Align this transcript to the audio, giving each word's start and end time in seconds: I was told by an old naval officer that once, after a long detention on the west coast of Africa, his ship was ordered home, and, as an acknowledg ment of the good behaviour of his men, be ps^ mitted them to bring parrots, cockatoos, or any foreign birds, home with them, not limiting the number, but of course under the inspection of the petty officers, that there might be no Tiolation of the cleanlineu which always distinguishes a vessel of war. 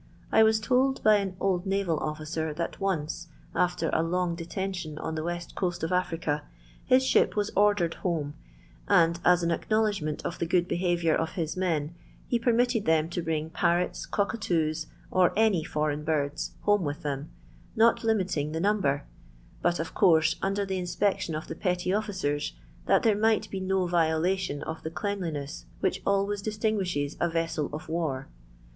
I 0.31 0.41
was 0.41 0.59
told 0.59 1.03
by 1.03 1.17
an 1.17 1.35
old 1.39 1.67
naval 1.67 1.99
officer 1.99 2.55
that 2.55 2.79
once, 2.81 3.27
after 3.53 3.91
a 3.93 4.01
long 4.01 4.33
detention 4.33 4.97
on 4.97 5.13
the 5.13 5.23
west 5.23 5.53
coast 5.53 5.83
of 5.83 5.91
Africa, 5.91 6.41
his 6.83 7.05
ship 7.05 7.35
was 7.35 7.51
ordered 7.55 7.93
home, 7.93 8.33
and, 8.87 9.19
as 9.23 9.43
an 9.43 9.51
acknowledg 9.51 10.01
ment 10.01 10.25
of 10.25 10.39
the 10.39 10.47
good 10.47 10.67
behaviour 10.67 11.13
of 11.15 11.33
his 11.33 11.55
men, 11.55 11.93
be 12.31 12.39
ps^ 12.39 12.51
mitted 12.55 12.85
them 12.85 13.09
to 13.09 13.21
bring 13.21 13.51
parrots, 13.51 14.07
cockatoos, 14.07 14.87
or 15.11 15.33
any 15.35 15.63
foreign 15.63 16.03
birds, 16.03 16.53
home 16.61 16.81
with 16.83 17.03
them, 17.03 17.29
not 17.75 18.03
limiting 18.03 18.53
the 18.53 18.59
number, 18.59 19.03
but 19.61 19.79
of 19.79 19.93
course 19.93 20.35
under 20.41 20.65
the 20.65 20.79
inspection 20.79 21.35
of 21.35 21.45
the 21.47 21.53
petty 21.53 21.93
officers, 21.93 22.53
that 22.87 23.03
there 23.03 23.15
might 23.15 23.51
be 23.51 23.59
no 23.59 23.85
Tiolation 23.87 24.63
of 24.63 24.81
the 24.81 24.89
cleanlineu 24.89 25.63
which 25.79 26.01
always 26.07 26.41
distinguishes 26.41 27.17
a 27.19 27.29
vessel 27.29 27.69
of 27.71 27.87
war. 27.87 28.27